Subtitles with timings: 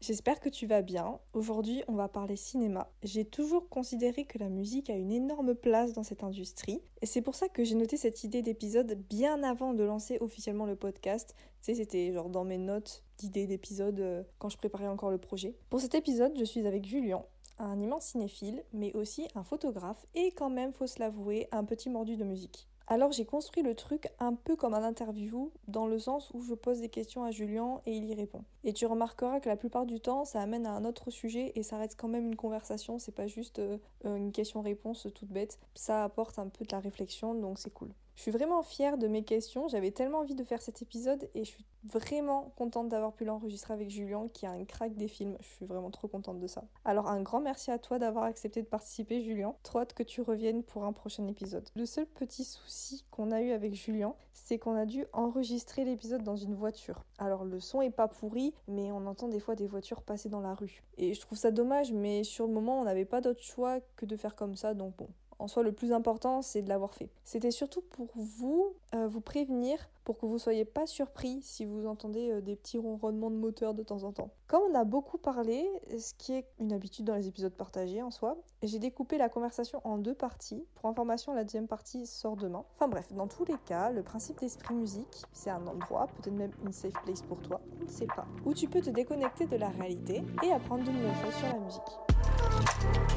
[0.00, 1.18] J'espère que tu vas bien.
[1.32, 2.88] Aujourd'hui, on va parler cinéma.
[3.02, 7.20] J'ai toujours considéré que la musique a une énorme place dans cette industrie, et c'est
[7.20, 11.34] pour ça que j'ai noté cette idée d'épisode bien avant de lancer officiellement le podcast.
[11.62, 15.56] Tu c'était genre dans mes notes d'idées d'épisode euh, quand je préparais encore le projet.
[15.68, 17.24] Pour cet épisode, je suis avec Julien,
[17.58, 21.90] un immense cinéphile, mais aussi un photographe et quand même, faut se l'avouer, un petit
[21.90, 22.68] mordu de musique.
[22.90, 26.54] Alors j'ai construit le truc un peu comme un interview, dans le sens où je
[26.54, 28.44] pose des questions à Julien et il y répond.
[28.64, 31.62] Et tu remarqueras que la plupart du temps, ça amène à un autre sujet et
[31.62, 35.58] ça reste quand même une conversation, c'est pas juste euh, une question-réponse toute bête.
[35.74, 37.90] Ça apporte un peu de la réflexion, donc c'est cool.
[38.18, 41.44] Je suis vraiment fière de mes questions, j'avais tellement envie de faire cet épisode et
[41.44, 45.36] je suis vraiment contente d'avoir pu l'enregistrer avec Julien qui a un crack des films,
[45.38, 46.64] je suis vraiment trop contente de ça.
[46.84, 50.20] Alors un grand merci à toi d'avoir accepté de participer Julien, trop hâte que tu
[50.20, 51.68] reviennes pour un prochain épisode.
[51.76, 56.24] Le seul petit souci qu'on a eu avec Julien, c'est qu'on a dû enregistrer l'épisode
[56.24, 57.04] dans une voiture.
[57.18, 60.40] Alors le son est pas pourri, mais on entend des fois des voitures passer dans
[60.40, 60.82] la rue.
[60.96, 64.06] Et je trouve ça dommage, mais sur le moment on n'avait pas d'autre choix que
[64.06, 65.06] de faire comme ça, donc bon,
[65.38, 67.10] en soi, le plus important, c'est de l'avoir fait.
[67.24, 71.86] C'était surtout pour vous, euh, vous prévenir, pour que vous soyez pas surpris si vous
[71.86, 74.30] entendez euh, des petits ronronnements de moteur de temps en temps.
[74.46, 78.10] Comme on a beaucoup parlé, ce qui est une habitude dans les épisodes partagés en
[78.10, 80.64] soi, j'ai découpé la conversation en deux parties.
[80.74, 82.64] Pour information, la deuxième partie sort demain.
[82.74, 86.52] Enfin bref, dans tous les cas, le principe d'esprit musique, c'est un endroit, peut-être même
[86.64, 89.56] une safe place pour toi, on ne sait pas, où tu peux te déconnecter de
[89.56, 93.07] la réalité et apprendre de nouvelles choses sur la musique.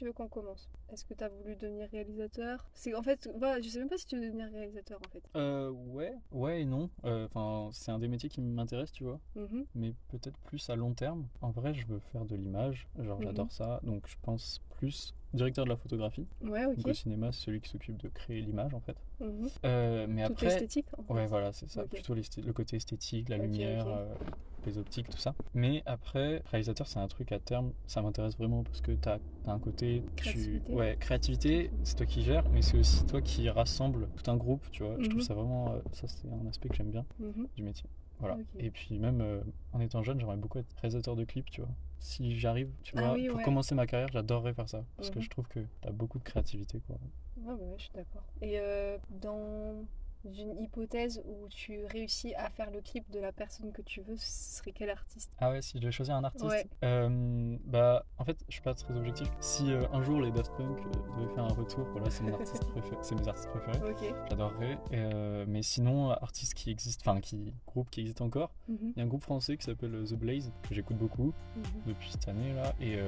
[0.00, 0.66] Tu veux qu'on commence?
[0.90, 2.66] Est-ce que tu as voulu devenir réalisateur?
[2.72, 5.22] C'est en fait, voilà, je sais même pas si tu veux devenir réalisateur en fait.
[5.36, 6.88] Euh, ouais, ouais et non.
[7.04, 9.20] Euh, Enfin, c'est un des métiers qui m'intéresse, tu vois.
[9.36, 9.66] Mhm.
[9.74, 11.26] Mais peut-être plus à long terme.
[11.42, 12.88] En vrai, je veux faire de l'image.
[12.98, 13.80] Genre, j'adore ça.
[13.82, 16.26] Donc, je pense plus directeur de la photographie.
[16.40, 16.86] Ouais, Donc, ok.
[16.88, 18.96] au cinéma, c'est celui qui s'occupe de créer l'image, en fait.
[19.20, 19.48] Mhm.
[19.66, 20.46] Euh, mais Tout après.
[20.46, 21.12] esthétique en fait.
[21.12, 21.84] Ouais, voilà, c'est ça.
[21.84, 24.28] Plutôt le côté esthétique, la lumière, ok.
[24.66, 25.34] Les optiques, tout ça.
[25.54, 29.52] Mais après, réalisateur, c'est un truc à terme, ça m'intéresse vraiment parce que t'as as
[29.52, 30.02] un côté.
[30.16, 30.62] tu-.
[30.68, 34.62] Ouais, créativité, c'est toi qui gères, mais c'est aussi toi qui rassemble tout un groupe,
[34.70, 34.96] tu vois.
[35.00, 35.26] Je trouve Mhm.
[35.26, 35.72] ça vraiment.
[35.74, 37.48] euh, ça, c'est un aspect que j'aime bien Mhm.
[37.56, 37.88] du métier.
[38.18, 38.36] Voilà.
[38.58, 39.40] Et puis même euh,
[39.72, 41.70] en étant jeune, j'aimerais beaucoup être réalisateur de clips, tu vois.
[42.00, 43.44] Si j'arrive, tu Ah vois, oui, pour ouais.
[43.44, 44.84] commencer ma carrière, j'adorerais faire ça.
[44.96, 45.24] Parce que Mhm.
[45.24, 46.96] je trouve que t'as beaucoup de créativité, quoi.
[47.38, 48.24] Ouais, bah ouais, je suis d'accord.
[48.42, 49.84] Et euh, dans
[50.24, 54.16] une hypothèse où tu réussis à faire le clip de la personne que tu veux,
[54.16, 55.30] ce serait quel artiste?
[55.38, 56.66] Ah ouais, si je devais choisir un artiste, Ouais.
[56.84, 59.28] euh, bah en fait, je suis pas très objectif.
[59.40, 62.34] Si euh, un jour les Daft Punk euh, devaient faire un retour, voilà, c'est mon
[62.34, 63.90] artiste préféré, c'est mes artistes préférés.
[63.90, 64.14] Ok.
[64.28, 64.78] J'adorerais.
[64.92, 68.78] Euh, mais sinon, artiste qui existe, enfin qui groupe qui existe encore, Mhm.
[68.82, 71.62] il y a un groupe français qui s'appelle The Blaze que j'écoute beaucoup Mhm.
[71.86, 72.98] depuis cette année là, et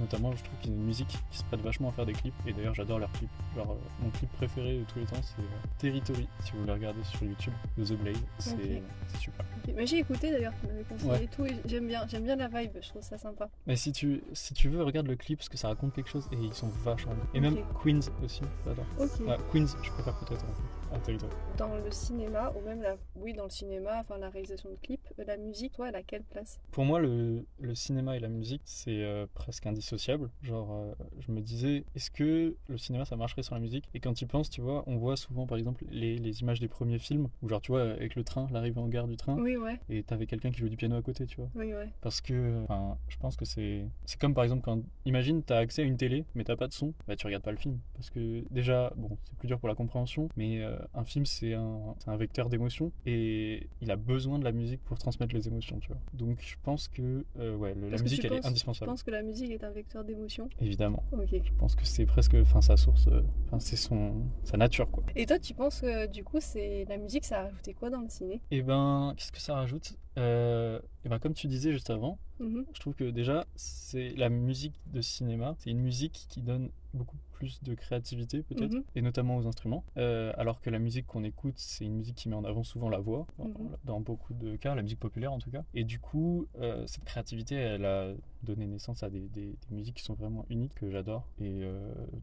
[0.00, 2.34] notamment je trouve qu'ils ont une musique qui se prête vachement à faire des clips.
[2.46, 3.30] Et d'ailleurs, j'adore leurs clips.
[3.56, 5.42] Genre mon clip préféré de tous les temps, c'est
[5.78, 6.28] Territory.
[6.40, 8.82] Si vous le regardez sur YouTube, de The Blaze, c'est
[9.18, 9.44] super.
[9.76, 11.24] Mais j'ai écouté d'ailleurs, tu m'avais conseillé Ouais.
[11.24, 13.48] et tout, et j'aime bien, j'aime bien la vibe, je trouve ça sympa.
[13.66, 16.28] Mais si tu, si tu veux, regarde le clip parce que ça raconte quelque chose
[16.32, 17.26] et ils sont vachement bons.
[17.34, 17.56] Et même.
[17.82, 18.84] Queens aussi, j'adore.
[18.98, 21.16] Ouais, Queens, je préfère peut-être en fait.
[21.56, 25.00] Dans le cinéma, ou même la, oui, dans le cinéma, enfin la réalisation de clips,
[25.20, 26.58] euh, la musique, toi, elle a quelle place?
[26.72, 30.30] Pour moi, le, le cinéma et la musique, c'est euh, presque indissociable.
[30.42, 33.88] Genre, euh, je me disais, est-ce que le cinéma, ça marcherait sans la musique?
[33.94, 36.66] Et quand tu penses, tu vois, on voit souvent, par exemple, les, les images des
[36.66, 39.56] premiers films, où genre, tu vois, avec le train, l'arrivée en gare du train, Oui,
[39.56, 41.50] ouais, et t'avais quelqu'un qui joue du piano à côté, tu vois.
[41.54, 41.88] oui, ouais.
[42.00, 45.82] Parce que, enfin, je pense que c'est, c'est comme par exemple quand, imagine, t'as accès
[45.82, 48.10] à une télé, mais t'as pas de son, bah tu regardes pas le film, parce
[48.10, 51.94] que déjà, bon, c'est plus dur pour la compréhension, mais euh, un film c'est un,
[51.98, 55.78] c'est un vecteur d'émotion et il a besoin de la musique pour transmettre les émotions,
[55.78, 56.00] tu vois.
[56.14, 58.90] Donc je pense que, euh, ouais, le- la que musique elle penses- est Je indispensable,
[58.90, 60.48] pense que la musique est un vecteur d'émotion?
[60.60, 61.02] évidemment.
[61.12, 61.28] Ok.
[61.44, 65.02] Je pense que c'est presque, enfin, sa source, euh, enfin, c'est son, sa nature, quoi.
[65.16, 68.00] Et toi, tu penses que du coup, c'est la musique, ça a rajouté quoi dans
[68.00, 68.40] le ciné?
[68.50, 69.92] Et ben, qu'est-ce que ça rajoute?
[70.18, 72.18] Euh, Et ben, comme tu disais juste avant.
[72.40, 72.66] Mhm.
[72.74, 77.16] Je trouve que déjà, c'est la musique de cinéma, c'est une musique qui donne beaucoup
[77.32, 78.84] plus de créativité peut-être, Mhm.
[78.96, 79.82] et notamment aux instruments.
[79.96, 82.90] Euh, alors que la musique qu'on écoute, c'est une musique qui met en avant souvent
[82.90, 83.76] la voix, dans- Mhm.
[83.84, 85.64] dans beaucoup de cas, la musique populaire en tout cas.
[85.74, 88.12] Et du coup, euh, cette créativité, elle a
[88.42, 91.26] donné naissance à des, des- des musiques qui sont vraiment uniques, que j'adore.
[91.40, 91.62] Et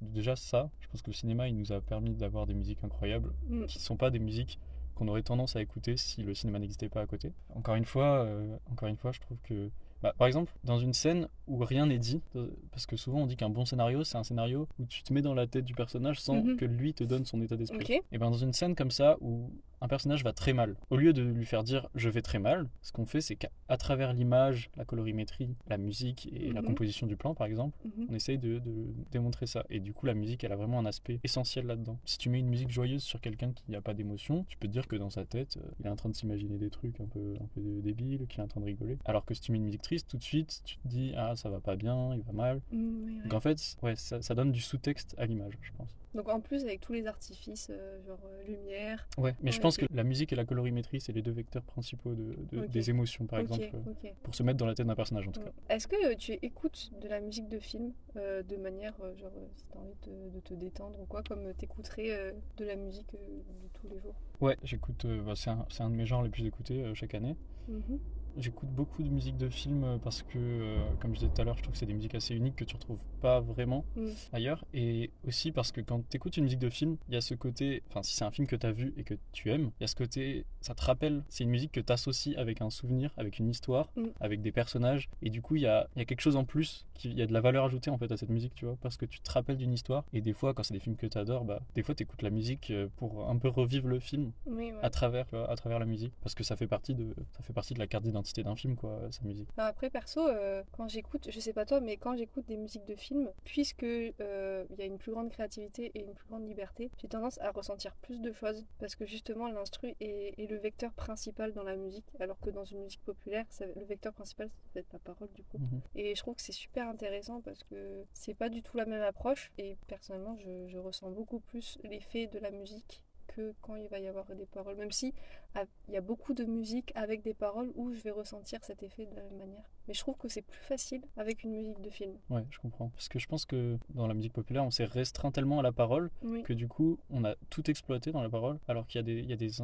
[0.02, 3.34] déjà ça, je pense que le cinéma, il nous a permis d'avoir des musiques incroyables,
[3.50, 3.66] Mm.
[3.66, 4.60] qui ne sont pas des musiques
[4.98, 7.32] qu'on aurait tendance à écouter si le cinéma n'existait pas à côté.
[7.56, 9.70] Encore une fois, euh, encore une fois, je trouve que
[10.04, 13.26] bah, par exemple, dans une scène où rien n'est dit, euh, parce que souvent on
[13.26, 15.74] dit qu'un bon scénario, c'est un scénario où tu te mets dans la tête du
[15.74, 16.58] personnage sans Mhm.
[16.58, 17.84] que lui te donne son état d'esprit.
[18.12, 19.50] Et ben dans une scène comme ça où
[19.82, 20.76] un personnage va très mal.
[20.90, 23.78] Au lieu de lui faire dire je vais très mal, ce qu'on fait c'est qu'à
[23.78, 26.68] travers l'image, la colorimétrie, la musique et la Mhm.
[26.68, 28.08] composition du plan par exemple, Mhm.
[28.10, 29.66] on essaye de, de démontrer ça.
[29.70, 32.00] Et du coup, la musique, elle a vraiment un aspect essentiel là-dedans.
[32.06, 34.74] Si tu mets une musique joyeuse sur quelqu'un qui n'a pas d'émotion, tu peux te
[34.74, 37.06] dire que dans sa tête, euh, il est en train de s'imaginer des trucs un
[37.08, 38.98] peu, un peu débiles, qu'il est en train de rigoler.
[39.06, 41.36] Alors que si tu mets une musique triste, tout de suite, tu te dis ah
[41.36, 42.62] ça va pas bien, il va mal.
[42.72, 43.24] Mm, oui, ouais.
[43.24, 45.96] Donc en fait, ouais, ça, ça donne du sous-texte à l'image, je pense.
[46.18, 49.08] Donc en plus avec tous les artifices, euh, genre euh, lumière.
[49.20, 52.16] Ouais, mais je pense que la musique et la colorimétrie, c'est les deux vecteurs principaux
[52.16, 55.32] de, des émotions, par exemple, euh, pour se mettre dans la tête d'un personnage en
[55.32, 55.52] tout cas.
[55.52, 55.72] Mm.
[55.72, 59.94] Est-ce que tu écoutes de la musique de film de manière, genre, si t'as envie
[60.08, 64.16] de, de te détendre ou quoi, comme t'écouterais de la musique de tous les jours?
[64.42, 67.36] Ouais, j'écoute, bah, c'est un, c'est un de mes genres les plus écoutés chaque année.
[67.68, 68.00] Mhm.
[68.38, 71.44] J'écoute beaucoup de musique de film euh, parce que, euh, comme je disais tout à
[71.44, 74.10] l'heure, je trouve que c'est des musiques assez uniques que tu retrouves pas vraiment Mm.
[74.34, 74.64] ailleurs.
[74.74, 77.34] Et aussi parce que quand tu écoutes une musique de film, il y a ce
[77.34, 79.82] côté, enfin, si c'est un film que tu as vu et que tu aimes, il
[79.82, 82.70] y a ce côté, ça te rappelle, c'est une musique que tu associes avec un
[82.70, 84.06] souvenir, avec une histoire, Mm.
[84.20, 85.10] avec des personnages.
[85.24, 87.26] Et du coup, il y a, y a quelque chose en plus, il y a
[87.26, 89.32] de la valeur ajoutée en fait à cette musique, tu vois, parce que tu te
[89.32, 90.06] rappelles d'une histoire.
[90.14, 92.22] Et des fois, quand c'est des films que tu adores, bah, des fois, tu écoutes
[92.22, 94.76] la musique euh, pour un peu revivre le film Oui, ouais.
[94.84, 97.54] à travers, vois, à travers la musique, parce que ça fait partie de, ça fait
[97.54, 99.50] partie de la carte d'identité d'un film, quoi, sa musique.
[99.58, 102.86] Non, après, perso, euh, quand j'écoute, je sais pas toi, mais quand j'écoute des musiques
[102.86, 106.48] de films, puisque euh, il y a une plus grande créativité et une plus grande
[106.48, 110.58] liberté, j'ai tendance à ressentir plus de choses parce que justement l'instru est, est le
[110.58, 114.48] vecteur principal dans la musique, alors que dans une musique populaire, ça- le vecteur principal,
[114.50, 115.58] ça peut être la parole du coup.
[115.58, 115.82] Mhm.
[115.96, 119.02] Et je trouve que c'est super intéressant parce que c'est pas du tout la même
[119.02, 123.02] approche et personnellement, je, je ressens beaucoup plus l'effet de la musique
[123.38, 125.14] que quand il va y avoir des paroles, même si
[125.54, 128.82] ah, il y a beaucoup de musique avec des paroles où je vais ressentir cet
[128.84, 129.64] effet de la même manière.
[129.88, 132.14] Mais je trouve que c'est plus facile avec une musique de film.
[132.30, 132.90] Ouais, je comprends.
[132.90, 135.72] Parce que je pense que dans la musique populaire, on s'est restreint tellement à la
[135.72, 136.44] parole Oui.
[136.44, 139.20] que du coup, on a tout exploité dans la parole, alors qu'il y a des,
[139.20, 139.62] il y a des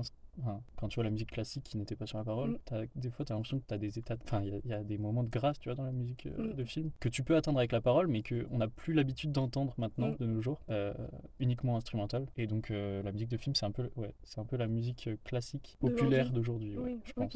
[0.75, 2.85] quand tu vois la musique classique qui n'était pas sur la parole, Mm.
[2.95, 4.69] des fois, tu as l'impression que tu as des états, enfin, il y a- il
[4.69, 6.53] y, a des moments de grâce, tu vois, dans la musique euh, Mm.
[6.55, 9.73] de film, que tu peux atteindre avec la parole, mais qu'on n'a plus l'habitude d'entendre
[9.77, 10.17] maintenant, Mm.
[10.19, 10.93] de nos jours, euh,
[11.39, 12.27] uniquement instrumentale.
[12.37, 14.67] Et donc, euh, la musique de film, c'est un peu, ouais, c'est un peu la
[14.67, 17.33] musique classique, populaire d'aujourd'hui, ouais, Oui, je pense.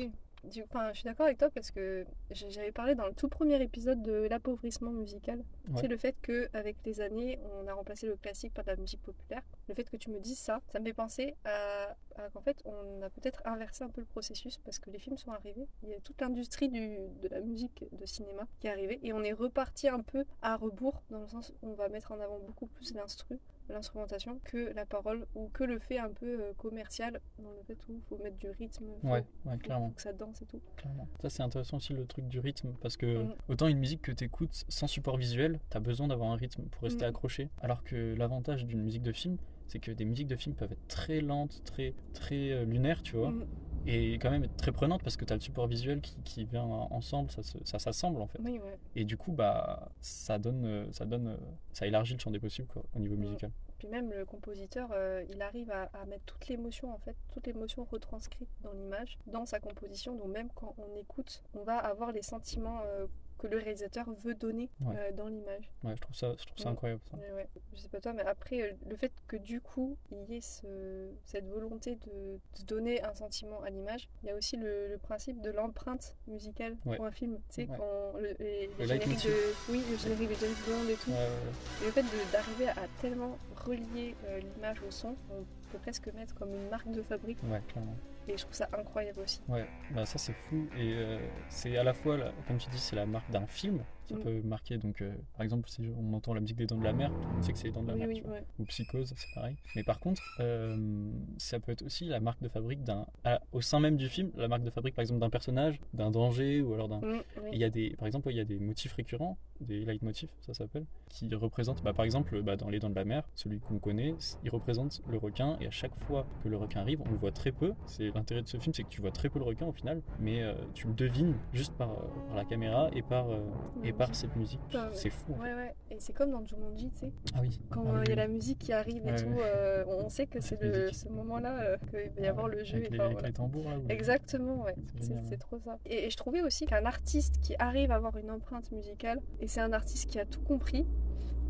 [0.51, 3.61] Du- enfin, je suis d'accord avec toi parce que j'avais parlé dans le tout premier
[3.61, 5.39] épisode de l'appauvrissement musical.
[5.69, 5.81] Ouais.
[5.81, 8.75] C'est le fait que avec les années, on a remplacé le classique par de la
[8.77, 9.43] musique populaire.
[9.67, 12.61] Le fait que tu me dises ça, ça me fait penser à, à qu'en fait,
[12.65, 15.67] on a peut-être inversé un peu le processus parce que les films sont arrivés.
[15.83, 19.13] Il y a toute l'industrie du- de la musique de cinéma qui est arrivée et
[19.13, 22.19] on est reparti un peu à rebours dans le sens où on va mettre en
[22.19, 26.53] avant beaucoup plus l'instru l'instrumentation que la parole ou que le fait un peu euh,
[26.57, 29.23] commercial dans le fait où il faut mettre du rythme faut- Ouais,
[29.61, 29.89] clairement.
[29.89, 31.07] faut que ça danse et tout Clairement.
[31.21, 33.35] Ça, c'est intéressant aussi le truc du rythme parce que Mm.
[33.49, 36.63] autant une musique que tu écoutes sans support visuel, tu as besoin d'avoir un rythme
[36.63, 37.09] pour rester Mm.
[37.09, 37.49] accroché.
[37.61, 39.37] Alors que l'avantage d'une musique de film,
[39.67, 43.17] c'est que des musiques de film peuvent être très lentes, très, très euh, lunaires, tu
[43.17, 43.45] vois, Mm.
[43.87, 46.45] Et quand même être très prenantes parce que tu as le support visuel qui, qui
[46.45, 48.39] vient ensemble, ça, se- ça s'assemble en fait.
[48.43, 51.37] oui ouais Et du coup, bah, ça donne, ça donne,
[51.73, 53.19] ça élargit le champ des possibles quoi, au niveau Mm.
[53.19, 53.51] musical.
[53.79, 57.45] puis même le compositeur euh, il arrive à, à mettre toute l'émotion en fait toute
[57.47, 62.11] l'émotion retranscrite dans l'image dans sa composition donc même quand on écoute on va avoir
[62.11, 63.05] les sentiments euh,
[63.37, 64.95] que le réalisateur veut donner Ouais.
[64.97, 67.01] euh, dans l'image Ouais, je trouve ça, je trouve ça incroyable.
[67.11, 67.17] Ça.
[67.35, 70.37] Ouais, je sais pas toi, mais après, euh, le fait que du coup, il y
[70.37, 74.57] ait ce- cette volonté de, de donner un sentiment à l'image, il y a aussi
[74.57, 77.35] le, le principe de l'empreinte musicale pour un film.
[77.49, 79.33] Tu sais, quand le, les, les Le génériques de.
[79.71, 81.11] Oui, le générique de James Bond et tout.
[81.11, 81.83] Ouais, ouais, ouais.
[81.83, 86.33] Et le fait d'arriver à tellement relier euh, l'image au son, on peut presque mettre
[86.35, 87.37] comme une marque de fabrique.
[87.43, 87.95] Ouais, clairement.
[88.27, 89.41] Et je trouve ça incroyable aussi.
[89.47, 91.17] Ouais, bah ça c'est fou et euh,
[91.49, 92.17] c'est à la fois,
[92.47, 94.19] comme tu dis, c'est la marque d'un film qui Mm.
[94.19, 94.77] peut marquer.
[94.77, 97.43] Donc, euh, par exemple, si on entend la musique des Dents de la Mer, monde
[97.43, 98.09] sait que c'est les Dents de la Oui, Mer.
[98.25, 98.43] oui, ouais.
[98.59, 99.55] Ou Psychose, c'est pareil.
[99.75, 103.05] Mais par contre, euh, ça peut être aussi la marque de fabrique d'un,
[103.51, 106.61] au sein même du film, la marque de fabrique par exemple d'un personnage, d'un danger
[106.61, 106.99] ou alors d'un.
[106.99, 107.49] Mm, oui.
[107.53, 110.53] Il y a des, par exemple, il y a des motifs récurrents, des leitmotifs, ça
[110.53, 113.79] s'appelle, qui représentent, bah, par exemple, bah, dans Les Dents de la Mer, celui qu'on
[113.79, 117.17] connaît, il représente le requin, et à chaque fois que le requin arrive, on le
[117.17, 117.73] voit très peu.
[117.85, 120.01] C'est l'intérêt de ce film, c'est que tu vois très peu le requin au final,
[120.19, 121.89] mais euh, tu le devines juste par,
[122.27, 123.39] par la caméra et par, euh,
[123.83, 124.59] et par cette musique.
[124.73, 124.89] Ah.
[124.93, 125.33] C'est fou.
[125.33, 125.75] Ouais, ouais.
[125.91, 127.11] Et c'est comme dans Jumanji, tu sais.
[127.35, 127.59] Ah oui.
[127.69, 128.15] Quand Ah oui, il y a oui.
[128.15, 130.57] la musique qui arrive et Ouais, tout, euh, on sait que c'est
[130.93, 132.77] ce moment-là euh, qu'il va y avoir le jeu.
[132.77, 133.77] Avec, et les, enfin, avec les tambours là.
[133.89, 134.75] Exactement, ouais.
[135.23, 135.77] C'est trop ça.
[135.85, 139.47] Et, et je trouvais aussi qu'un artiste qui arrive à avoir une empreinte musicale, et
[139.47, 140.85] c'est un artiste qui a tout compris,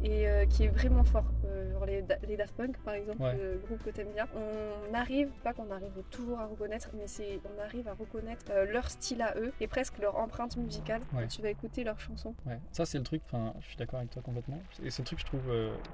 [0.03, 1.25] et euh, qui est vraiment fort.
[1.45, 3.35] Euh, genre les, les Daft Punk par exemple, Ouais.
[3.37, 4.27] le groupe que t'aimes bien.
[4.35, 8.65] On arrive, pas qu'on arrive toujours à reconnaître, mais c'est on arrive à reconnaître euh,
[8.71, 11.21] leur style à eux et presque leur empreinte musicale Ouais.
[11.23, 12.33] quand tu vas écouter leurs chansons.
[12.45, 14.59] Ouais, ça c'est le truc, enfin, je suis d'accord avec toi complètement.
[14.81, 15.41] Et le truc, je trouve,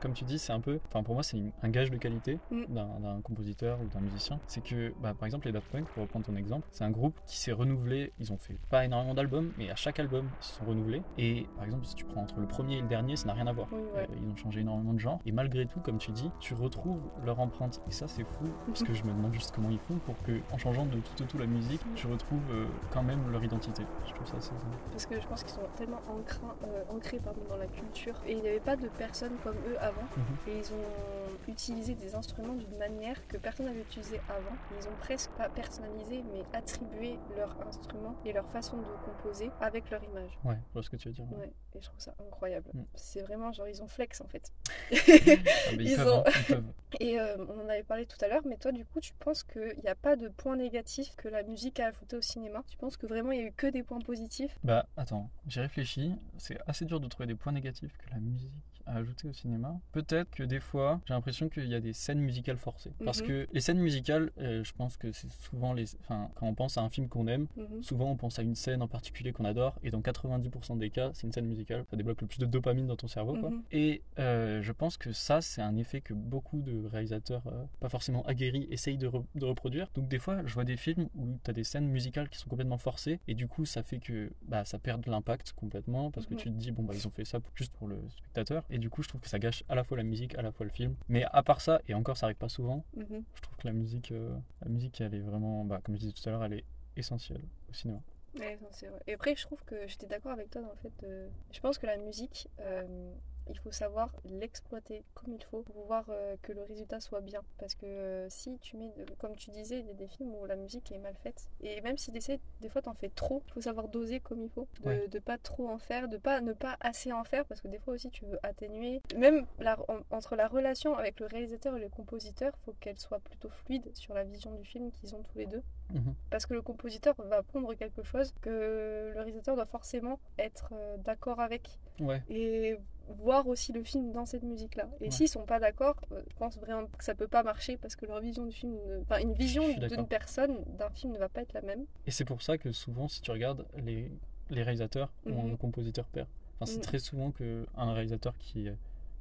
[0.02, 2.66] comme tu dis, c'est un peu, enfin pour moi c'est un gage de qualité Mm.
[2.70, 4.40] d'un d'un compositeur ou d'un musicien.
[4.48, 7.20] C'est que, bah, par exemple, les Daft Punk, pour reprendre ton exemple, c'est un groupe
[7.26, 8.12] qui s'est renouvelé.
[8.20, 11.02] Ils ont fait pas énormément d'albums, mais à chaque album, ils se sont renouvelés.
[11.18, 13.48] Et par exemple, si tu prends entre le premier et le dernier, ça n'a rien
[13.48, 13.68] à voir.
[13.72, 14.08] Oui, ouais.
[14.22, 15.20] Ils ont changé énormément de genre.
[15.26, 17.82] Et malgré tout, comme tu dis, tu retrouves leur empreinte.
[17.88, 18.88] Et ça, c'est fou, parce Mhm.
[18.88, 21.26] que je me demande juste comment ils font pour que, en changeant de tout au
[21.26, 23.84] tout la musique, tu retrouves euh, quand même leur identité.
[24.08, 24.52] Je trouve ça assez.
[24.92, 28.16] Parce que je pense qu'ils sont tellement ancrés, euh, ancrés pardon, dans la culture.
[28.26, 30.02] Et il n'y avait pas de personnes comme eux avant.
[30.18, 30.24] Mhm.
[30.48, 34.56] Et ils ont utilisé des instruments d'une manière que personne n'avait utilisé avant.
[34.80, 39.90] Ils ont presque pas personnalisé, mais attribué leur instrument et leur façon de composer avec
[39.90, 40.38] leur image.
[40.44, 41.26] Ouais, je vois ce que tu veux dire.
[41.32, 42.70] Ouais, et je trouve ça incroyable.
[42.74, 42.84] Mm.
[42.96, 44.52] C'est vraiment genre, ils ont flex en fait.
[44.92, 46.64] Ah, ils, ont- hein, ils.
[47.00, 49.44] Et euh, on en avait parlé tout à l'heure, mais toi, du coup, tu penses
[49.44, 52.64] qu'il n'y a pas de point négatif que la musique a ajouté au cinéma?
[52.68, 54.56] Tu penses que vraiment il y a eu que des points positifs?
[54.64, 56.14] Bah attends, j'ai réfléchi.
[56.38, 58.52] C'est assez dur de trouver des points négatifs que la musique
[58.86, 59.80] a ajouté au cinéma.
[59.92, 62.92] Peut-être que des fois, j'ai l'impression qu'il y a des scènes musicales forcées.
[63.04, 63.28] Parce Mhm.
[63.28, 65.86] que les scènes musicales, euh, je pense que c'est souvent les.
[66.02, 67.84] Enfin, quand on pense à un film qu'on aime, Mhm.
[67.84, 69.80] souvent on pense à une scène en particulier qu'on adore.
[69.84, 71.86] Et dans 90% des cas, c'est une scène musicale.
[71.90, 73.50] Ça débloque le plus de dopamine dans ton cerveau, quoi.
[73.50, 73.64] Mhm.
[73.72, 77.90] Et euh, je pense que ça, c'est un effet que beaucoup de réalisateurs, euh, pas
[77.90, 79.88] forcément aguerris, essayent de, re- de reproduire.
[79.96, 82.50] Donc des fois, je vois des films où tu as des scènes musicales qui sont
[82.50, 86.26] complètement forcées, et du coup, ça fait que bah, ça perd de l'impact complètement, parce
[86.26, 88.64] que tu te dis, bon, bah, ils ont fait ça pour- juste pour le spectateur.
[88.74, 90.52] Et du coup, je trouve que ça gâche à la fois la musique, à la
[90.52, 90.96] fois le film.
[91.08, 93.24] Mais à part ça, et encore, ça arrive pas souvent, Mhm.
[93.36, 96.12] je trouve que la musique, euh, la musique elle est vraiment, bah, comme je disais
[96.12, 96.64] tout à l'heure, elle est
[96.98, 98.00] essentielle au cinéma.
[98.40, 99.00] Ouais, non, c'est vrai.
[99.06, 101.28] Et après, je trouve que j'étais d'accord avec toi dans le fait de...
[101.52, 103.14] Je pense que la musique, euh,
[103.50, 107.42] il faut savoir l'exploiter comme il faut pour pouvoir euh, que le résultat soit bien.
[107.58, 110.34] Parce que euh, si tu mets, de- comme tu disais, il y a des films
[110.36, 111.50] où la musique est mal faite.
[111.62, 114.68] Et même si des fois t'en fais trop, il faut savoir doser comme il faut.
[114.82, 115.08] De, Ouais.
[115.08, 117.80] de pas trop en faire, de pas ne pas assez en faire, parce que des
[117.80, 119.02] fois aussi tu veux atténuer.
[119.18, 123.20] Même la- en- entre la relation avec le réalisateur et le compositeur, faut qu'elle soit
[123.20, 126.16] plutôt fluide sur la vision du film qu'ils ont tous les deux Mhm.
[126.32, 130.98] parce que le compositeur va pondre quelque chose que le réalisateur doit forcément être euh,
[130.98, 132.76] d'accord avec Ouais, et
[133.10, 135.12] voir aussi le film dans cette musique là et Ouais.
[135.12, 138.06] s'ils sont pas d'accord euh, je pense vraiment que ça peut pas marcher parce que
[138.06, 141.42] leur vision du film ne- enfin une vision d'une personne d'un film ne va pas
[141.42, 144.10] être la même Et c'est pour ça que souvent, si tu regardes, les,
[144.50, 145.54] les réalisateurs ont Mhm.
[145.54, 146.28] un compositeur père.
[146.56, 146.84] Enfin, c'est Mhm.
[146.84, 148.68] très souvent qu'un réalisateur qui,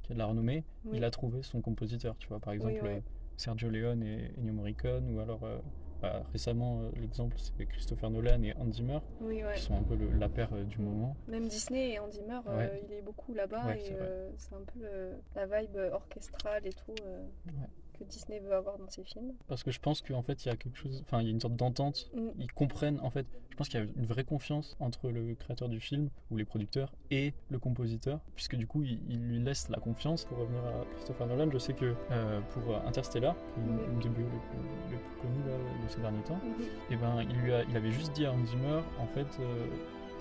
[0.03, 0.97] qui a de la renommée, Oui.
[0.97, 2.15] il a trouvé son compositeur.
[2.19, 2.97] Tu vois, par exemple, ouais.
[2.97, 2.99] euh,
[3.37, 5.57] Sergio Leone et Ennio Morricone, ou alors euh,
[6.03, 8.53] bah, récemment, euh, l'exemple, c'est Christopher Nolan et
[9.21, 11.15] oui ouais qui sont un peu le- la paire euh, du moment.
[11.29, 12.81] même Disney et Andy Zimmer euh, Ouais.
[12.85, 13.79] il est beaucoup là-bas et
[14.37, 14.81] c'est un peu
[15.35, 17.67] la vibe orchestrale et tout Ouais.
[18.03, 20.51] Que Disney veut avoir dans ses films Parce que je pense qu'en fait, il y
[20.51, 22.09] a quelque chose, enfin, il y a une sorte d'entente.
[22.13, 22.29] Mm.
[22.39, 25.69] Ils comprennent, en fait, je pense qu'il y a une vraie confiance entre le créateur
[25.69, 29.69] du film ou les producteurs et le compositeur, puisque du coup, il, il lui laisse
[29.69, 30.25] la confiance.
[30.25, 34.09] Pour revenir à Christopher Nolan, je sais que euh, pour Interstellar, qui est une des
[34.09, 34.21] BO
[34.89, 36.65] les plus, là, de ces derniers temps, Mhm.
[36.91, 39.65] et ben, il, lui a, il avait juste dit à Hans Zimmer, en fait, euh,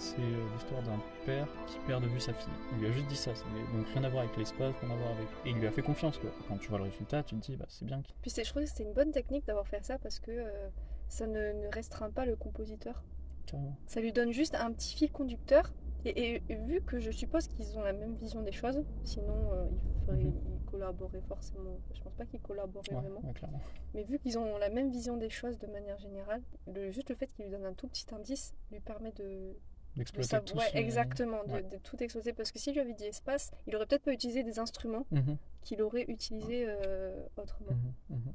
[0.02, 2.52] c'est euh, l'histoire d'un père qui perd de vue sa fille.
[2.72, 3.44] Il lui a juste dit ça, c'est-
[3.76, 5.28] donc rien à voir avec l'espace, rien à voir avec.
[5.46, 6.30] Et il lui a fait confiance, quoi.
[6.48, 8.62] Quand tu vois le résultat, tu te dis, bah, c'est bien Puis c'est- je trouve
[8.62, 10.68] que c'était une bonne technique d'avoir fait ça parce que euh,
[11.08, 13.02] ça ne, ne restreint pas le compositeur.
[13.46, 13.76] carrément.
[13.86, 15.72] Ça lui donne juste un petit fil conducteur.
[16.04, 19.52] Et, et- et vu que je suppose qu'ils ont la même vision des choses, sinon
[19.52, 21.78] euh, ils, feraient- ils collaboreraient forcément.
[21.94, 23.20] Je pense pas qu'ils collaboreraient Ouais, vraiment.
[23.22, 23.58] ouais.
[23.94, 27.14] Mais vu qu'ils ont la même vision des choses de manière générale, le, juste le
[27.14, 29.54] fait qu'il lui donne un tout petit indice lui permet de,
[29.94, 30.44] de D'exploiter savoir.
[30.50, 31.62] tout Ouais, son- exactement, de, Ouais.
[31.62, 32.32] de tout exploser.
[32.32, 35.36] Parce que s'il lui avait dit espace, il aurait peut-être pas utilisé des instruments Mhm,
[35.62, 37.72] qu'il aurait utilisés euh, autrement.
[38.10, 38.32] mhm, mhm.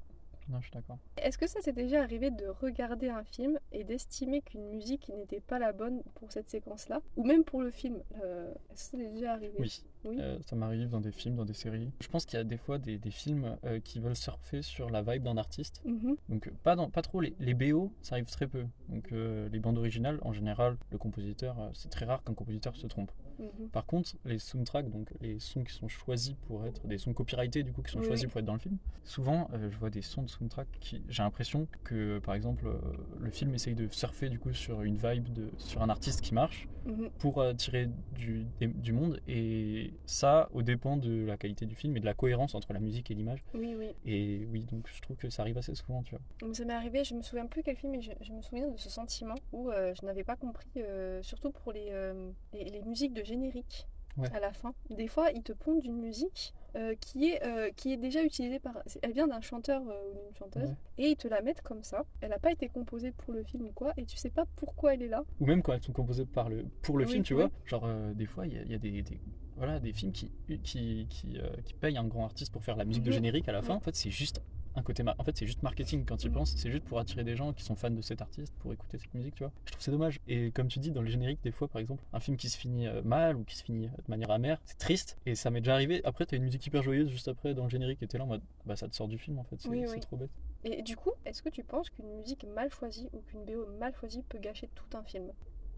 [0.50, 0.98] Non, je suis d'accord.
[1.18, 5.42] Est-ce que ça s'est déjà arrivé de regarder un film et d'estimer qu'une musique n'était
[5.42, 7.02] pas la bonne pour cette séquence-là?
[7.18, 9.56] Ou même pour le film euh, Est-ce que ça t'est déjà arrivé?
[9.60, 10.18] Oui, Oui.
[10.22, 11.92] euh, ça m'arrive dans des films, dans des séries.
[12.00, 14.90] Je pense qu'il y a des fois des, des films euh, qui veulent surfer sur
[14.90, 15.82] la vibe d'un artiste.
[15.84, 16.16] Mhm.
[16.30, 18.66] Donc, pas, dans, pas trop les, les BO, ça arrive très peu.
[18.90, 23.12] Donc, les bandes originales, en général, le compositeur, c'est très rare qu'un compositeur se trompe.
[23.40, 23.70] Mhm.
[23.72, 27.64] Par contre, les soundtracks, donc les sons qui sont choisis pour être des sons copyrightés,
[27.64, 29.90] du coup, qui sont Oui, choisis pour être dans le film, souvent, euh, je vois
[29.90, 32.80] des sons de soundtrack qui, j'ai l'impression que, par exemple, euh,
[33.20, 36.34] le film essaye de surfer du coup sur une vibe, de, sur un artiste qui
[36.34, 37.10] marche Mhm.
[37.20, 41.98] pour euh, tirer du, du monde, et ça, au dépend de la qualité du film
[41.98, 43.44] et de la cohérence entre la musique et l'image.
[43.54, 43.90] Oui, oui.
[44.06, 46.54] Et oui, donc je trouve que ça arrive assez souvent, tu vois.
[46.54, 48.78] Ça m'est arrivé, je me souviens plus quel film, mais je, je me souviens de
[48.78, 52.82] ce sentiment où euh, je n'avais pas compris, euh, surtout pour les, euh, les, les
[52.84, 53.88] musiques de générique.
[54.20, 54.34] Ouais.
[54.34, 57.94] à la fin, des fois, ils te pondent une musique euh, qui, est, euh, qui
[57.94, 58.74] est déjà utilisée par.
[59.04, 60.76] Elle vient d'un chanteur euh, ou d'une chanteuse, Ouais.
[60.98, 62.04] et ils te la mettent comme ça.
[62.22, 64.96] Elle n'a pas été composée pour le film ou quoi, et tu sais pas pourquoi
[64.96, 65.24] elle est là.
[65.40, 67.42] Ou même quand elles sont composées par le, pour le Oui, film, tu oui.
[67.42, 67.52] vois.
[67.66, 69.22] Genre, des fois, il y a, il y a des, des-
[69.56, 70.32] voilà, des films qui,
[70.64, 73.16] qui, qui, euh, qui payent un grand artiste pour faire la musique de Mhm.
[73.18, 73.76] générique à la fin.
[73.76, 74.42] En fait, c'est juste
[74.78, 75.04] un côté.
[75.18, 76.36] En fait, c'est juste marketing quand tu y Mhm.
[76.36, 76.54] penses.
[76.56, 79.14] C'est juste pour attirer des gens qui sont fans de cet artiste pour écouter cette
[79.14, 79.52] musique, tu vois.
[79.66, 80.20] Je trouve c'est dommage.
[80.28, 82.58] Et comme tu dis, dans les génériques, des fois, par exemple, un film qui se
[82.58, 85.18] finit euh, mal ou qui se finit euh, de manière amère, c'est triste.
[85.26, 86.02] Et ça m'est déjà arrivé.
[86.06, 88.28] Après, t'as une musique hyper joyeuse juste après dans le générique et t'es là en
[88.28, 89.56] mode, bah, ça te sort du film en fait.
[89.60, 90.00] C'est Oui, c'est oui.
[90.02, 90.32] trop bête.
[90.64, 93.94] Et du coup, est-ce que tu penses qu'une musique mal choisie ou qu'une BO mal
[93.96, 95.32] choisie peut gâcher tout un film?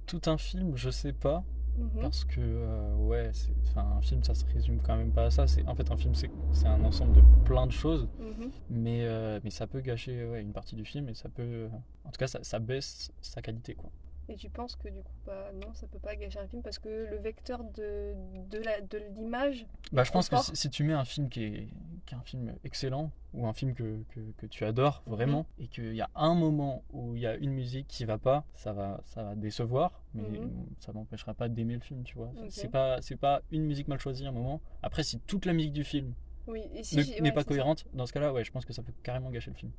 [0.08, 1.44] Tout un film, je sais pas.
[1.80, 2.02] Mhm.
[2.02, 3.32] Parce que, euh, ouais,
[3.76, 5.48] un film, ça se résume quand même pas à ça.
[5.48, 8.52] C'est, en fait, un film, c'est, c'est un ensemble de plein de choses, Mhm.
[8.70, 11.70] mais, euh, mais ça peut gâcher ouais, une partie du film et ça peut.
[12.06, 13.90] en tout cas, ça, ça baisse sa qualité, quoi.
[14.32, 16.78] Et tu penses que du coup, bah non, ça peut pas gâcher un film parce
[16.78, 18.14] que le vecteur de,
[18.52, 19.66] de, l'image.
[19.92, 21.68] Bah, je pense que si, si tu mets un film qui est,
[22.06, 25.68] qui est un film excellent ou un film que, que, que tu adores vraiment et
[25.68, 28.72] qu'il y a un moment où il y a une musique qui va pas, ça
[28.72, 30.68] va, ça va décevoir, mais Mhm.
[30.80, 32.32] ça m'empêchera pas d'aimer le film, tu vois.
[32.50, 34.62] C'est pas, c'est pas une musique mal choisie à un moment.
[34.84, 36.14] Après, si toute la musique du film
[36.46, 37.48] Oui, si n'est ouais, pas ça.
[37.48, 39.72] cohérente, dans ce cas-là, ouais, je pense que ça peut carrément gâcher le film.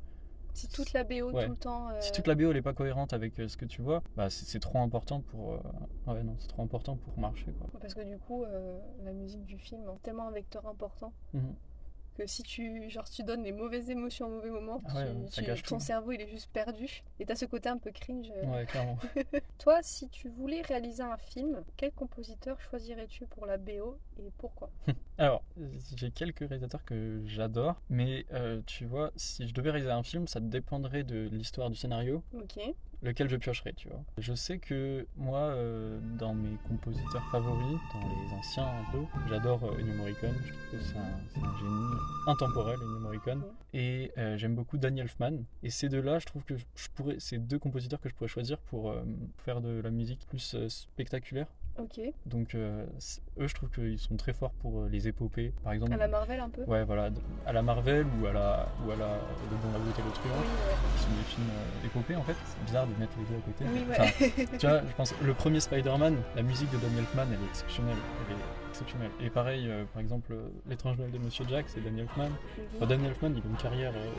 [0.55, 1.45] Si toute la BO Ouais.
[1.45, 1.91] tout le temps.
[1.91, 4.29] euh, Si toute la BO n'est pas cohérente avec euh, ce que tu vois, bah
[4.31, 5.59] c'est trop important pour, euh,
[6.13, 7.69] ouais non, c'est trop important pour marcher quoi.
[7.81, 11.55] Parce que du coup, euh, la musique du film a tellement un vecteur important Mhm.
[12.17, 14.91] que si tu, genre, tu donnes les mauvaises émotions au mauvais moment, Ah
[15.31, 15.81] tu- ouais, ton tout.
[15.81, 17.03] cerveau il est juste perdu.
[17.19, 18.31] Et t'as ce côté un peu cringe.
[18.37, 18.47] euh.
[18.47, 18.99] Ouais, clairement.
[19.59, 24.71] Toi, si tu voulais réaliser un film, quel compositeur choisirais-tu pour la BO et pourquoi
[25.19, 25.43] Alors,
[25.97, 30.27] j'ai quelques réalisateurs que j'adore, mais euh, tu vois, si je devais réaliser un film,
[30.27, 32.59] ça dépendrait de l'histoire du scénario, Ok.
[33.03, 34.03] lequel je piocherais, tu vois.
[34.19, 39.65] Je sais que moi, euh, dans mes compositeurs favoris, dans les anciens un peu, j'adore
[39.65, 44.55] euh, Ennio Morricone, je trouve que c'est un, génie intemporel, Ennio Morricone, et euh, j'aime
[44.55, 48.09] beaucoup Danny Elfman, et ces deux-là, je trouve que je pourrais, c'est deux compositeurs que
[48.09, 48.95] je pourrais choisir pour
[49.39, 51.47] faire de la musique plus spectaculaire.
[51.81, 52.01] Ok.
[52.27, 52.85] Donc euh,
[53.39, 55.93] eux, je trouve qu'ils sont très forts pour euh, les épopées, par exemple.
[55.95, 57.11] À la Marvel un peu Ouais, voilà,
[57.47, 59.07] à la Marvel ou à la, ou à la
[59.51, 60.75] Le Bon, la Beauté et le Oui, Truand, ouais.
[60.97, 62.37] qui sont des films euh, épopées en fait.
[62.45, 63.65] C'est bizarre de mettre les deux à côté.
[63.73, 64.59] Oui, Enfin, ouais.
[64.59, 67.97] tu vois, je pense le premier Spider-Man, la musique de Daniel Elfman, elle est exceptionnelle.
[68.29, 68.39] Elle est
[68.71, 69.11] exceptionnelle.
[69.21, 72.29] Et pareil, euh, par exemple, euh, L'étrange Noël de Monsieur Jack, c'est Daniel Elfman.
[72.31, 72.37] Mhm.
[72.77, 73.93] Enfin, Daniel Elfman, il a une carrière.
[73.95, 74.11] euh,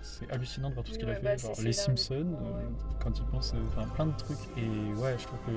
[0.00, 1.22] c'est hallucinant de voir tout ce qu'il a fait.
[1.22, 2.62] bah, genre les Simpsons, ouais.
[3.02, 4.38] quand il pense, enfin plein de trucs.
[4.56, 5.52] Et ouais, je trouve que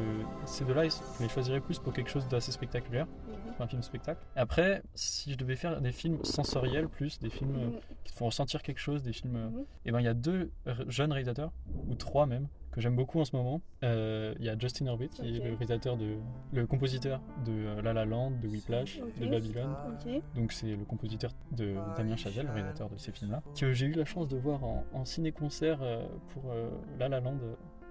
[0.46, 3.54] ces deux-là, je les choisirais plus pour quelque chose d'assez spectaculaire, Mhm.
[3.56, 4.20] pour un film spectacle.
[4.36, 7.80] Après, si je devais faire des films sensoriels plus, des films Mhm.
[8.04, 9.64] qui te font ressentir quelque chose, des films.
[9.86, 10.52] Et ben il y a deux
[10.88, 11.52] jeunes réalisateurs,
[11.88, 13.62] ou trois même, que j'aime beaucoup en ce moment.
[13.84, 16.16] Euh, Il y a Justin Orbit, qui est le réalisateur de.
[16.54, 19.76] le compositeur de euh, La La Land, de Whiplash, de Babylone.
[19.90, 20.22] Ok.
[20.36, 23.94] Donc c'est le compositeur de Damien Chazelle, le réalisateur de ces films-là, que j'ai eu
[23.94, 26.44] la chance de voir en, en ciné-concert euh, pour
[27.00, 27.38] La La Land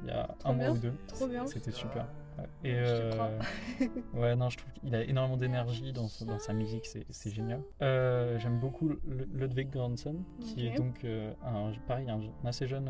[0.03, 0.95] il y a Trop un mois ou deux.
[1.09, 1.47] trop bien.
[1.47, 2.07] C'était super.
[2.39, 2.45] Ouais.
[2.65, 3.39] Et euh,
[4.15, 7.61] ouais, non, je trouve qu'il a énormément d'énergie dans, dans sa musique, c'est génial.
[7.83, 8.93] Euh, J'aime beaucoup
[9.35, 12.89] Ludwig Göransson, qui est donc euh, un, pareil, un, un assez jeune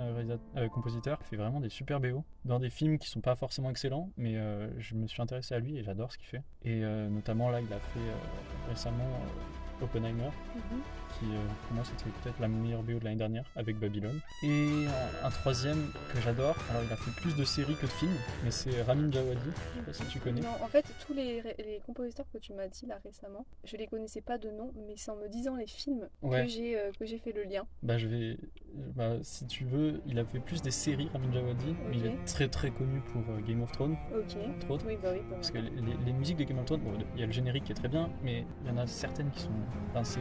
[0.72, 4.10] compositeur, qui fait vraiment des super BO dans des films qui sont pas forcément excellents,
[4.16, 4.34] mais
[4.78, 6.42] je me suis intéressé à lui et j'adore ce qu'il fait.
[6.62, 9.08] Et notamment là, il a fait récemment
[9.82, 10.80] Oppenheimer, Mhm.
[11.18, 14.20] Qui euh, pour moi c'était peut-être la meilleure BO de l'année dernière avec Babylone.
[14.42, 14.86] Et
[15.22, 18.16] un, un troisième que j'adore, alors il a fait plus de séries que de films,
[18.44, 20.40] mais c'est Ramin Djawadi, je sais pas si tu connais.
[20.40, 21.42] Non, en fait, tous les,
[21.86, 25.10] compositeurs que tu m'as dit là récemment, je les connaissais pas de nom, mais c'est
[25.10, 26.42] en me disant les films Ouais.
[26.42, 27.66] que j'ai euh, que j'ai fait le lien.
[27.82, 28.36] Bah je vais,
[28.94, 32.24] bah, si tu veux, il a fait plus des séries Ramin Djawadi, mais il est
[32.26, 34.36] très très connu pour euh, Game of Thrones, Ok.
[34.56, 34.84] entre autres.
[34.86, 35.20] Oui, bah oui.
[35.28, 37.26] bah Parce que les, les- les musiques de Game of Thrones, bon, il y a
[37.26, 39.50] le générique qui est très bien, mais il y en a certaines qui sont.
[39.90, 40.20] Enfin, c'est.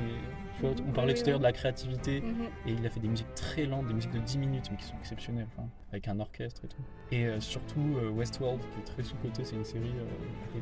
[0.60, 2.44] Tu vois, on parlait tout à l'heure de la créativité, Mhm.
[2.68, 4.84] et il a fait des musiques très lentes, des musiques de 10 minutes, mais qui
[4.86, 6.82] sont exceptionnelles, enfin, avec un orchestre et tout.
[7.12, 10.60] Et euh, surtout euh, Westworld, qui est très sous-côté, c'est une série euh,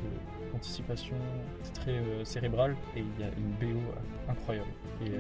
[0.53, 1.15] d'anticipation,
[1.63, 3.79] c'est très euh, cérébral, et il y a une BO
[4.29, 4.69] incroyable.
[5.05, 5.11] Et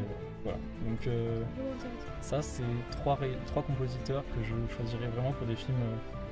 [0.43, 0.57] voilà.
[0.85, 1.09] Donc.
[2.21, 5.75] ça, c'est trois, trois compositeurs que je choisirais vraiment pour des films.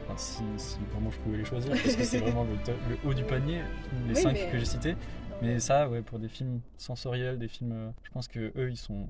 [0.05, 3.23] enfin, si, si vraiment je pouvais les choisir, parce que c'est vraiment le, haut du
[3.23, 3.59] panier,
[4.07, 4.95] les Oui, cinq mais- que j'ai cités.
[5.41, 7.71] Mais ça, ouais, pour des films sensoriels, des films.
[7.73, 9.07] euh, je pense que eux, ils sont.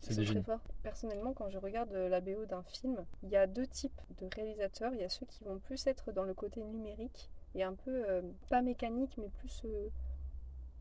[0.00, 0.60] C'est des très forts.
[0.82, 4.28] Personnellement, quand je regarde euh, la BO d'un film, il y a deux types de
[4.34, 4.92] réalisateurs.
[4.94, 8.04] Il y a ceux qui vont plus être dans le côté numérique et un peu
[8.08, 9.88] euh, pas mécanique, mais plus euh,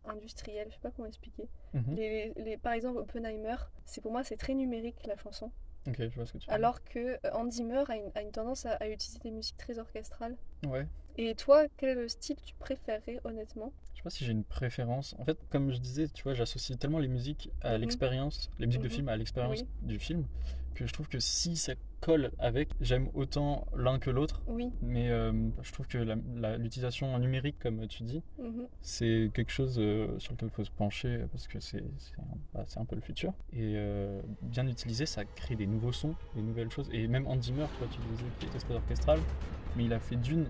[0.05, 0.67] industriel.
[0.69, 1.47] Je sais pas comment expliquer.
[1.73, 1.95] Mhm.
[1.95, 3.55] Les, les- par exemple, Oppenheimer,
[3.85, 5.51] c'est pour moi c'est très numérique la chanson.
[5.87, 8.65] Ok, je vois ce que tu alors que Andy Murray a une, a une tendance
[8.65, 10.35] à, à utiliser des musiques très orchestrales.
[10.67, 10.85] Ouais.
[11.17, 13.73] Et toi, quel style tu préférais honnêtement?
[13.93, 15.15] Je sais pas si j'ai une préférence.
[15.17, 17.81] En fait, comme je disais, tu vois, j'associe tellement les musiques à Mhm.
[17.81, 18.93] l'expérience, les musiques de Mhm.
[18.93, 19.67] film à l'expérience Oui.
[19.81, 20.25] du film,
[20.75, 24.43] que je trouve que si ça colle avec, j'aime autant l'un que l'autre.
[24.45, 24.69] Oui.
[24.83, 25.97] Mais euh, je trouve que
[26.59, 28.67] l'utilisation numérique, comme tu dis, Mhm.
[28.81, 31.79] c'est quelque chose euh, sur lequel il faut se pencher parce que c'est
[32.19, 33.33] un, bah, un peu le futur.
[33.51, 36.87] Et euh, bien utilisé, ça crée des nouveaux sons, des nouvelles choses.
[36.93, 39.19] Et même Andy Murray, tu vois, tu disais qu'il était très orchestral,
[39.75, 40.47] mais il a fait Dune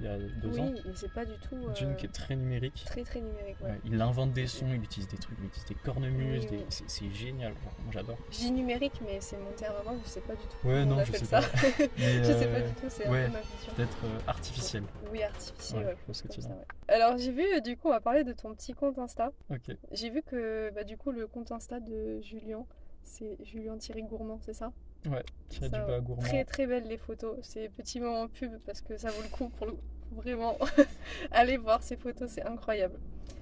[0.00, 0.72] il y a deux Oui, ans.
[0.84, 2.82] mais c'est pas du tout euh, Dune qui est très numérique.
[2.86, 3.56] très très numérique.
[3.62, 3.78] ouais.
[3.84, 6.64] Il invente des sons, il utilise des trucs, il utilise des cornemuses, Oui, des- oui.
[6.86, 7.52] c'est génial.
[7.52, 8.16] Moi j'adore.
[8.30, 10.66] Dis numérique, mais c'est mon terme avant, je sais pas du tout.
[10.68, 11.40] Ouais, on non, je sais ça.
[11.42, 11.46] pas.
[11.96, 13.72] Je sais euh, pas du tout, c'est ouais, un peu ma vision.
[13.76, 14.82] Peut-être euh, artificiel.
[15.12, 16.54] Oui, artificiel, que ça, ouais.
[16.88, 19.32] Alors j'ai vu, euh, du coup, on va parler de ton petit compte Insta.
[19.50, 19.76] Ok.
[19.92, 22.64] J'ai vu que bah, du coup le compte Insta de Julien,
[23.02, 24.72] c'est Julien Thierry Gourmand, c'est ça?
[25.08, 26.22] Ouais, tiré du Ça, bas gourmand.
[26.22, 27.38] Très très belles les photos.
[27.42, 29.76] C'est petit moment pub parce que ça vaut le coup pour le
[30.12, 30.58] vraiment
[31.30, 32.98] aller voir ces photos, c'est incroyable.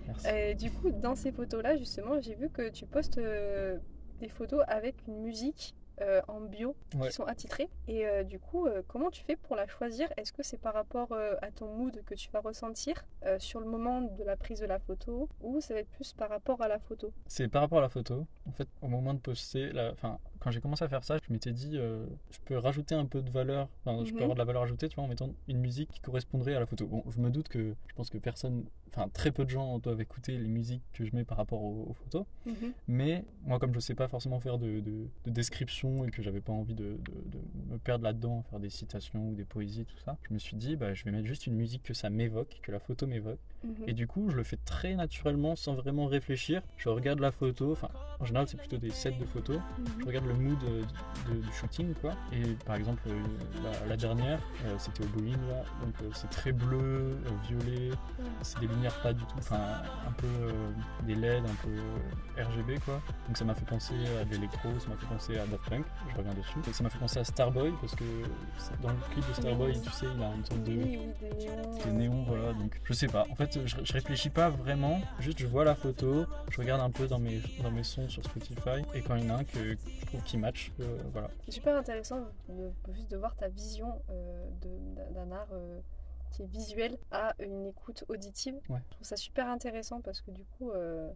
[0.06, 0.26] Merci.
[0.28, 3.78] Et du coup, dans ces photos-là, justement, j'ai vu que tu postes euh,
[4.20, 7.08] des photos avec une musique euh, en bio Ouais.
[7.08, 7.68] qui sont attitrées.
[7.88, 10.08] Et euh, du coup, euh, comment tu fais pour la choisir?
[10.16, 13.04] Est-ce que c'est par rapport à ton mood que tu vas ressentir
[13.38, 15.28] sur le moment de la prise de la photo?
[15.40, 17.12] Ou ça va être plus par rapport à la photo?
[17.26, 18.26] C'est par rapport à la photo.
[18.46, 19.90] En fait, au moment de poster, la...
[19.92, 23.06] enfin, quand j'ai commencé à faire ça, je m'étais dit, euh, je peux rajouter un
[23.06, 24.22] peu de valeur, enfin, je peux Mhm.
[24.22, 26.66] avoir de la valeur ajoutée, tu vois, en mettant une musique qui correspondrait à la
[26.66, 26.86] photo.
[26.86, 30.00] Bon, je me doute que je pense que personne, enfin, très peu de gens doivent
[30.00, 32.24] écouter les musiques que je mets par rapport aux, aux photos.
[32.86, 36.40] Mais moi, comme je sais pas forcément faire de, de- de description et que j'avais
[36.40, 36.98] pas envie de,
[37.70, 40.76] me perdre là-dedans, faire des citations ou des poésies, tout ça, je me suis dit,
[40.76, 43.38] bah, je vais mettre juste une musique que ça m'évoque, que la photo m'évoque.
[43.64, 43.74] Mhm.
[43.88, 46.62] Et du coup, je le fais très naturellement, sans vraiment réfléchir.
[46.76, 47.88] Je regarde la photo, enfin,
[48.20, 49.58] en général, c'est plutôt des sets de photos.
[49.86, 50.04] Je Mhm.
[50.06, 50.82] regarde le mood euh,
[51.40, 52.14] du shooting, quoi.
[52.32, 53.20] Et par exemple, euh,
[53.62, 55.64] la, la dernière, euh, c'était au Boeing, là.
[55.84, 57.16] Donc, euh, c'est très bleu, euh,
[57.48, 57.90] violet.
[58.42, 58.68] C'est des
[59.02, 59.60] pas du tout, enfin,
[60.06, 60.52] un peu euh,
[61.04, 63.00] des LED, un peu euh, RGB, quoi.
[63.26, 65.84] Donc, ça m'a fait penser à de l'électro, ça m'a fait penser à Daft Punk,
[66.10, 66.58] je reviens dessus.
[66.68, 68.04] Et ça m'a fait penser à Starboy, parce que
[68.82, 72.52] dans le clip de Starboy, tu sais, il a une sorte de néons, voilà.
[72.54, 73.26] Donc, je sais pas.
[73.30, 75.00] En fait, je, je réfléchis pas vraiment.
[75.20, 78.22] Juste, je vois la photo, je regarde un peu dans mes, dans mes sons sur
[78.24, 78.84] Spotify.
[78.94, 81.28] Et quand il y en a un que je trouve qui match, euh, voilà.
[81.44, 84.48] C'est super intéressant de, juste de voir ta vision euh,
[85.14, 85.48] d'un- art
[86.30, 88.54] qui est visuel à une écoute auditive.
[88.68, 88.78] Ouais.
[88.88, 91.08] Je trouve ça super intéressant parce que du coup, euh,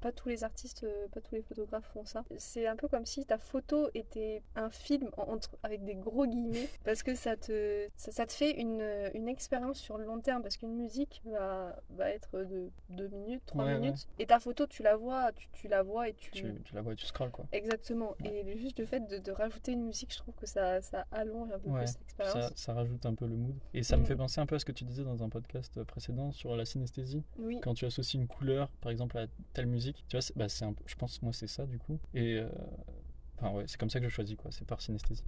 [0.00, 2.24] pas tous les artistes, euh, pas tous les photographes font ça.
[2.38, 6.26] C'est un peu comme si ta photo était un film en- entre, avec des gros
[6.26, 8.82] guillemets parce que ça te, ça, ça te fait une,
[9.14, 13.42] une expérience sur le long terme parce qu'une musique va, va être de 2 minutes,
[13.46, 16.30] 3 Ouais, minutes et ta photo tu la vois, tu, tu la vois et tu,
[16.30, 17.46] Tu, tu la vois et tu scrolls, quoi.
[17.52, 18.14] Exactement.
[18.24, 21.50] Et juste le fait de, de rajouter une musique, je trouve que ça, ça allonge
[21.52, 22.32] un peu plus l'expérience.
[22.34, 23.54] Ça, ça rajoute un peu le mood.
[23.74, 24.06] Et ça me Mm.
[24.06, 26.64] fait penser un peu à ce que tu disais dans un podcast précédent sur la
[26.64, 27.22] synesthésie.
[27.38, 27.58] Oui.
[27.62, 30.64] Quand tu associes une couleur, par exemple, à telle musique, tu vois, c'est- bah, c'est
[30.66, 31.98] un peu- je pense, moi, c'est ça, du coup.
[32.14, 32.36] Et.
[32.36, 32.48] euh,
[33.42, 34.50] Enfin, ouais, c'est comme ça que je choisis, quoi.
[34.52, 35.24] C'est par synesthésie.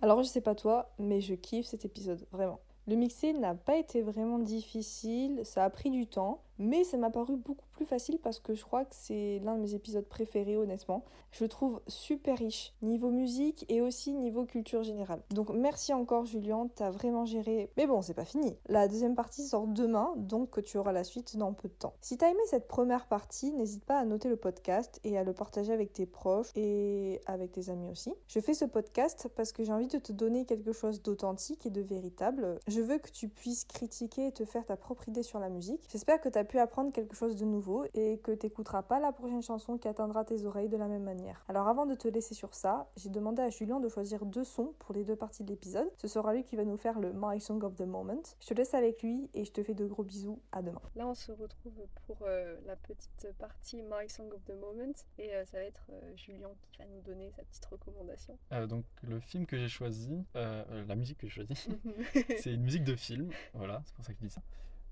[0.00, 2.60] Alors je sais pas toi, mais je kiffe cet épisode, vraiment.
[2.86, 7.10] Le mixer n'a pas été vraiment difficile, ça a pris du temps, mais ça m'a
[7.10, 10.56] paru beaucoup plus facile parce que je crois que c'est l'un de mes épisodes préférés
[10.56, 11.04] honnêtement.
[11.32, 15.22] Je le trouve super riche, niveau musique et aussi niveau culture générale.
[15.30, 17.70] Donc merci encore Julien, t'as vraiment géré.
[17.76, 18.56] Mais bon, c'est pas fini.
[18.68, 21.94] La deuxième partie sort demain, donc tu auras la suite dans peu de temps.
[22.00, 25.32] Si t'as aimé cette première partie, n'hésite pas à noter le podcast et à le
[25.32, 28.12] partager avec tes proches et avec tes amis aussi.
[28.28, 31.70] Je fais ce podcast parce que j'ai envie de te donner quelque chose d'authentique et
[31.70, 32.58] de véritable.
[32.68, 35.88] Je veux que tu puisses critiquer et te faire ta propre idée sur la musique.
[35.90, 39.10] J'espère que tu as pu apprendre quelque chose de nouveau et que t'écouteras pas la
[39.10, 41.42] prochaine chanson qui atteindra tes oreilles de la même manière.
[41.48, 44.74] Alors avant de te laisser sur ça, j'ai demandé à Julien de choisir deux sons
[44.78, 45.90] pour les deux parties de l'épisode.
[45.96, 48.20] Ce sera lui qui va nous faire le My Song of the Moment.
[48.38, 50.38] Je te laisse avec lui et je te fais de gros bisous.
[50.52, 50.82] À demain.
[50.94, 55.34] Là, on se retrouve pour euh, la petite partie My Song of the Moment et
[55.34, 58.36] euh, ça va être euh, Julien qui va nous donner sa petite recommandation.
[58.52, 61.78] Euh, donc, le film que j'ai choisi, la musique que j'ai choisie,
[62.38, 64.42] c'est une musique de film, voilà, c'est pour ça que je dis ça,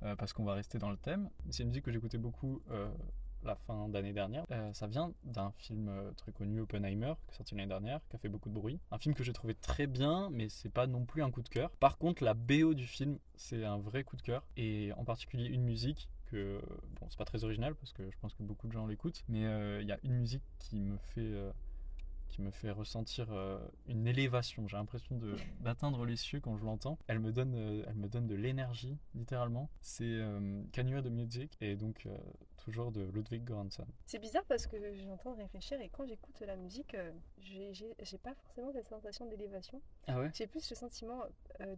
[0.03, 1.29] Euh, parce qu'on va rester dans le thème.
[1.51, 2.91] C'est une musique que j'écoutais beaucoup euh,
[3.43, 4.47] la fin d'année dernière.
[4.51, 8.19] Euh, ça vient d'un film très connu, Oppenheimer, qui est sorti l'année dernière, qui a
[8.19, 8.81] fait beaucoup de bruit.
[8.91, 11.49] Un film que j'ai trouvé très bien, mais c'est pas non plus un coup de
[11.49, 11.71] cœur.
[11.73, 15.47] Par contre, la BO du film, c'est un vrai coup de cœur, et en particulier
[15.47, 16.61] une musique que,
[17.01, 19.43] bon, c'est pas très original, parce que je pense que beaucoup de gens l'écoutent, mais
[19.81, 21.35] il y a une musique qui me fait...
[22.31, 24.67] qui me fait ressentir euh, une élévation.
[24.69, 25.21] J'ai l'impression
[25.61, 26.99] d'atteindre les cieux quand je l'entends.
[27.07, 29.69] Elle me donne, euh, elle me donne de l'énergie, littéralement.
[29.83, 32.07] C'est euh, Canua de Music et donc
[32.57, 33.87] toujours de Ludwig Göransson.
[34.07, 36.97] C'est bizarre parce que j'entends réfléchir et quand j'écoute la musique,
[37.39, 39.81] j'ai pas forcément cette sensation d'élévation.
[40.07, 40.31] Ah ouais?
[40.35, 41.23] J'ai plus le sentiment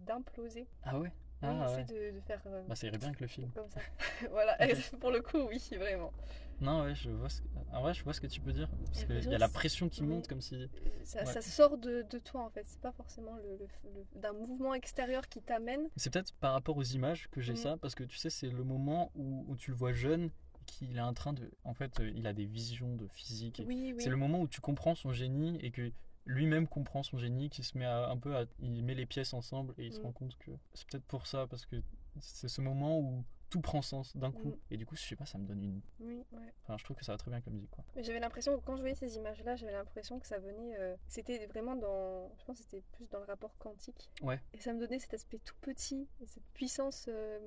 [0.07, 0.67] d'imploser.
[0.85, 1.13] Ah ouais?
[1.43, 1.85] Ah ouais.
[1.85, 3.51] de, de faire euh, Bah ça irait bien avec le film.
[3.55, 3.81] comme ça.
[4.31, 4.57] voilà,
[5.01, 6.13] pour le coup, oui, vraiment.
[6.61, 7.49] Non ouais, je vois ce que...
[7.73, 8.69] En vrai, je vois ce que tu peux dire.
[8.87, 10.69] Parce qu'il y a la que pression qui monte comme si...
[11.03, 11.27] Ça, Ouais.
[11.27, 14.73] ça sort de, de toi en fait, c'est pas forcément le, le- le- d'un mouvement
[14.75, 15.89] extérieur qui t'amène.
[15.97, 17.59] C'est peut-être par rapport aux images que j'ai Mhm.
[17.59, 20.31] ça, parce que tu sais, c'est le moment où, où tu le vois jeune,
[20.67, 21.51] qu'il est en train de...
[21.65, 23.61] En fait, euh, il a des visions de physique.
[23.67, 24.01] Oui, oui.
[24.03, 25.91] C'est le moment où tu comprends son génie et que
[26.27, 28.45] lui-même comprend son génie, qui se met à, un peu à...
[28.61, 30.05] Il met les pièces ensemble et il se Mhm.
[30.07, 31.77] rend compte que c'est peut-être pour ça, parce que
[32.21, 34.49] c'est ce moment où tout prend sens d'un coup.
[34.49, 34.59] Mhm.
[34.71, 35.81] Et du coup, je sais pas, ça me donne une...
[36.01, 36.53] Oui, ouais.
[36.63, 37.85] Enfin, je trouve que ça va très bien comme musique, quoi.
[37.95, 40.75] Mais j'avais l'impression quand je voyais ces images-là, j'avais l'impression que ça venait.
[40.79, 42.33] euh, c'était vraiment dans.
[42.39, 44.09] Je pense que c'était plus dans le rapport quantique.
[44.23, 44.41] Ouais.
[44.55, 47.05] Et ça me donnait cet aspect tout petit, et cette puissance.
[47.09, 47.39] euh,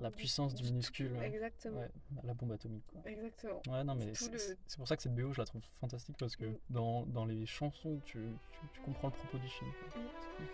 [0.00, 1.12] La puissance du tout- minuscule.
[1.12, 1.26] ouais.
[1.28, 1.80] Exactement.
[1.80, 1.90] Ouais,
[2.24, 3.00] la bombe atomique, quoi.
[3.06, 3.62] Exactement.
[3.68, 6.36] Ouais, non, mais C'est le- pour ça que cette BO, je la trouve fantastique parce
[6.36, 6.58] que Mm.
[6.70, 8.18] dans, dans les chansons, tu,
[8.52, 9.70] tu, tu comprends le propos du film.
[9.92, 10.00] quoi.
[10.02, 10.06] Mm.
[10.20, 10.46] C'est cool.